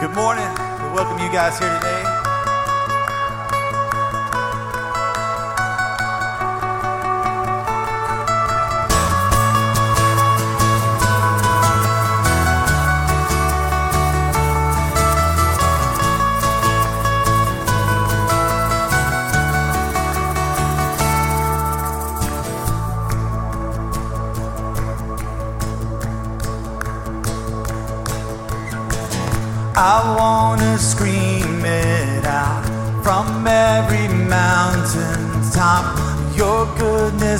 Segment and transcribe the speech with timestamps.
[0.00, 0.48] Good morning.
[0.48, 1.99] We welcome you guys here today.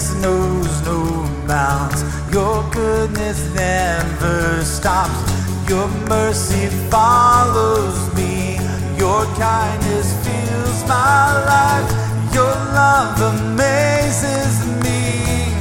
[0.00, 2.02] Goodness knows no bounds.
[2.32, 5.20] Your goodness never stops.
[5.68, 8.54] Your mercy follows me.
[8.96, 12.34] Your kindness fills my life.
[12.34, 15.52] Your love amazes me.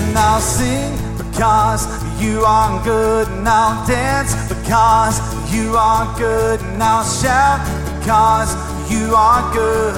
[0.00, 1.86] And I'll sing because
[2.20, 5.18] you are good, and I'll dance because
[5.52, 7.60] you are good, and I'll shout
[7.98, 8.54] because
[8.90, 9.94] you are good,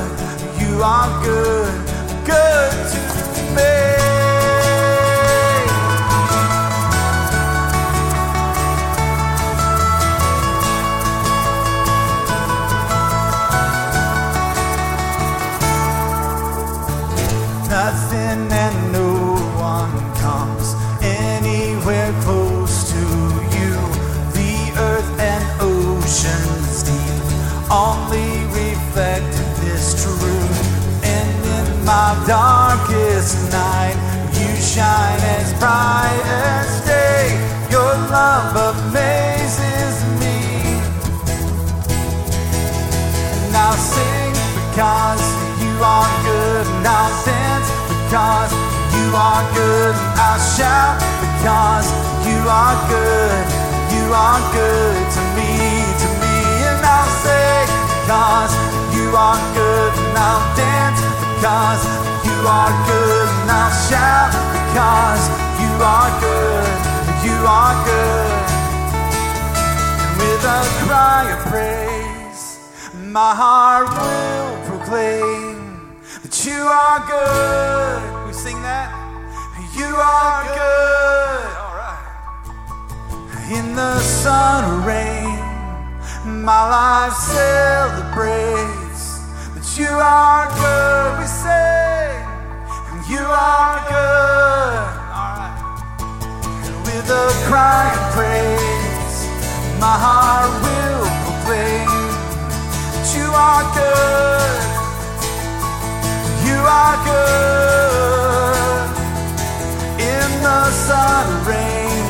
[0.61, 1.92] you are good,
[2.25, 2.73] good
[3.35, 3.92] to me.
[32.33, 33.99] Darkest night,
[34.33, 37.29] you shine as bright as day.
[37.69, 40.41] Your love amazes me.
[43.37, 45.25] And I'll sing because
[45.61, 47.69] you are good, and I'll dance
[48.01, 48.53] because
[48.97, 51.89] you are good, and I'll shout because
[52.25, 53.45] you are good,
[53.93, 55.53] you are good to me,
[56.01, 58.53] to me, and I'll say because
[58.97, 61.01] you are good, and I'll dance
[61.37, 65.23] because you are good, and I'll shout because
[65.63, 66.79] you are good,
[67.27, 68.47] you are good.
[70.03, 72.43] And with a cry of praise,
[73.19, 75.57] my heart will proclaim
[76.23, 78.27] that you are good.
[78.27, 78.89] We sing that.
[79.75, 81.49] You are good.
[81.65, 82.07] All right.
[83.57, 85.41] In the sun or rain,
[86.45, 88.92] my life celebrates
[89.79, 91.19] you are good.
[91.21, 92.21] We say,
[93.09, 94.85] you are good.
[96.85, 99.19] With a cry of praise,
[99.81, 101.89] my heart will proclaim
[103.17, 104.61] you are good.
[106.49, 108.89] You are good.
[110.01, 112.05] In the sun rain,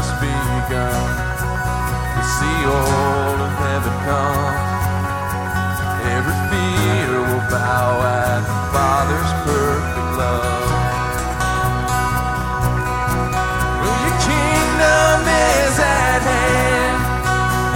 [0.04, 1.06] just begun
[2.14, 4.56] to see all of heaven come.
[6.16, 10.68] Every fear will bow at the Father's perfect love.
[13.80, 17.00] Well, your kingdom is at hand,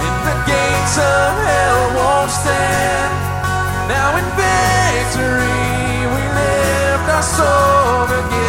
[0.05, 3.11] and the gates of hell won't stand.
[3.89, 5.65] Now in victory
[6.13, 8.48] we lift our soul again.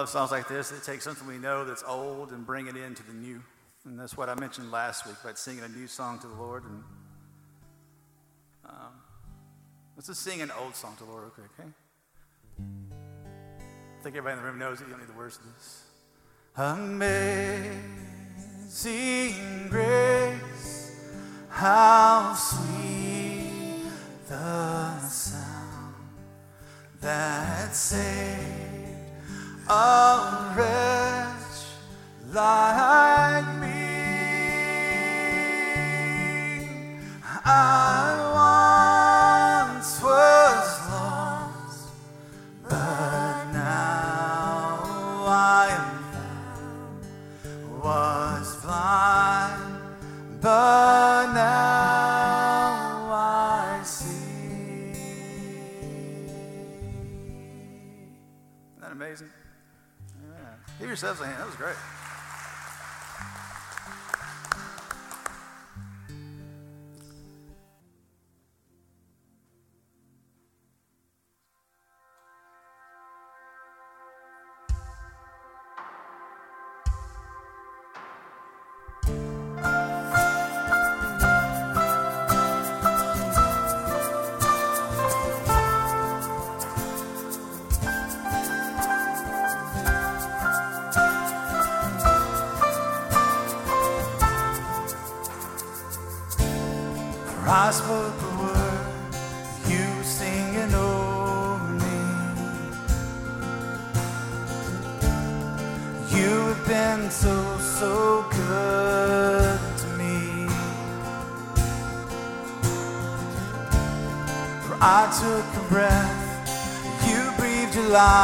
[0.00, 0.72] Love songs like this.
[0.72, 3.42] It takes something we know that's old and bring it into the new.
[3.84, 6.64] And that's what I mentioned last week about singing a new song to the Lord.
[6.64, 6.82] And
[8.64, 8.94] um,
[9.96, 11.42] let's just sing an old song to the Lord, okay?
[11.58, 11.68] okay?
[12.58, 15.82] I think everybody in the room knows that You don't need the words to this.
[16.56, 17.28] Amazing
[19.68, 20.98] grace,
[21.50, 23.82] how sweet
[24.30, 25.94] the sound
[27.02, 28.79] that saved
[29.70, 31.64] a wretch
[32.32, 33.68] like me.
[37.44, 38.29] I
[60.90, 61.38] yourselves a hand.
[61.38, 61.76] That was great.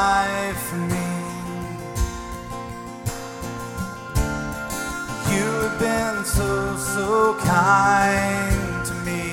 [0.06, 1.10] Life in me.
[5.32, 6.50] You have been so,
[6.94, 7.08] so
[7.54, 9.24] kind to me.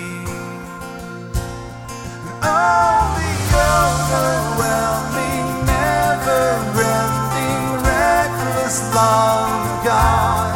[2.42, 3.34] Oh, the
[3.76, 10.54] overwhelming, never-ending, reckless love of God.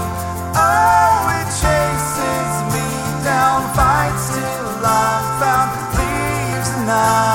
[0.66, 2.88] Oh, it chases me
[3.30, 7.27] down, fights till I'm found, leaves the 99.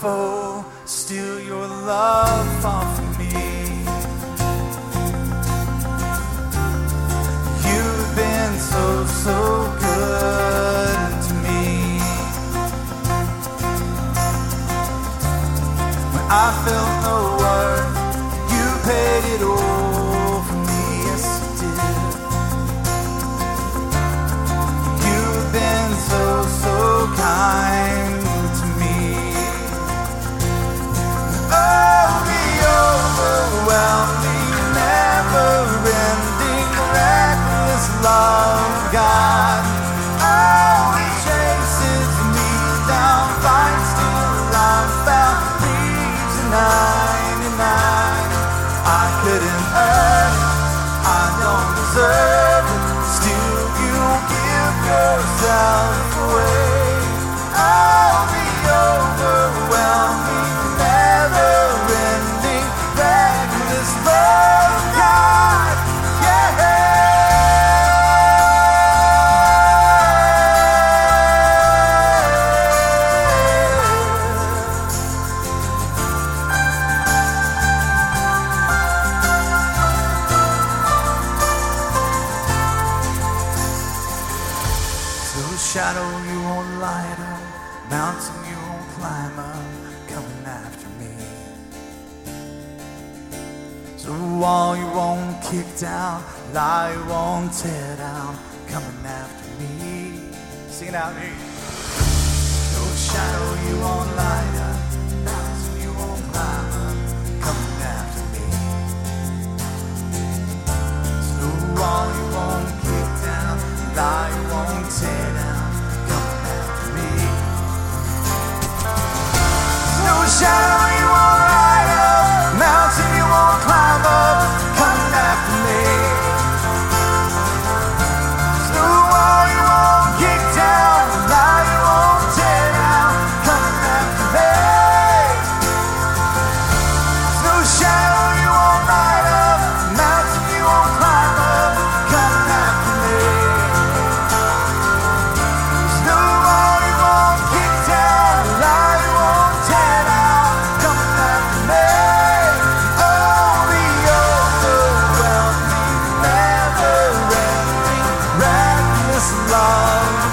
[0.00, 3.32] Foe, still your love fought for me.
[7.66, 9.38] You've been so, so
[9.86, 11.98] good to me.
[16.12, 16.97] When I felt
[38.92, 39.62] God.
[40.24, 42.50] Oh, it chases me
[42.88, 47.60] down, fights till I'm found, leaves a 99.
[48.88, 50.48] I couldn't earn it,
[51.04, 52.82] I don't deserve it.
[53.12, 53.98] Still, you
[54.32, 56.07] give yourself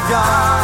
[0.09, 0.54] God.